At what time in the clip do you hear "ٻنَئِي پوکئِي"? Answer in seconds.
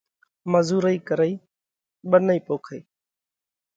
2.09-2.81